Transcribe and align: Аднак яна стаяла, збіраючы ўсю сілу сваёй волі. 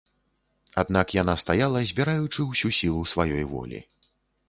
Аднак 0.83 1.13
яна 1.17 1.35
стаяла, 1.43 1.85
збіраючы 1.91 2.49
ўсю 2.51 2.75
сілу 2.81 3.09
сваёй 3.15 3.43
волі. 3.55 3.89